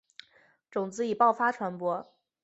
[0.71, 2.11] 种子以爆发传播。